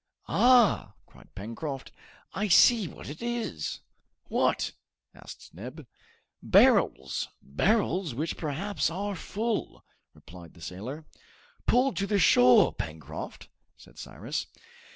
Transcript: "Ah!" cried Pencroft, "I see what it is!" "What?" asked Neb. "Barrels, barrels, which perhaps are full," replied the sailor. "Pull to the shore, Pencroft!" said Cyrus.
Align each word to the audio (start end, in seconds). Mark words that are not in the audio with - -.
"Ah!" 0.27 0.93
cried 1.05 1.29
Pencroft, 1.35 1.91
"I 2.33 2.47
see 2.47 2.87
what 2.87 3.07
it 3.07 3.21
is!" 3.21 3.81
"What?" 4.29 4.71
asked 5.13 5.53
Neb. 5.53 5.85
"Barrels, 6.41 7.27
barrels, 7.39 8.15
which 8.15 8.35
perhaps 8.35 8.89
are 8.89 9.15
full," 9.15 9.85
replied 10.15 10.55
the 10.55 10.61
sailor. 10.61 11.05
"Pull 11.67 11.93
to 11.93 12.07
the 12.07 12.17
shore, 12.17 12.73
Pencroft!" 12.73 13.47
said 13.77 13.99
Cyrus. 13.99 14.47